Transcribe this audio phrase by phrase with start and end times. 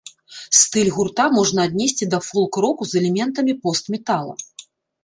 [0.59, 4.35] Стыль гурта можна аднесці да фолк-року з элементамі пост-метала.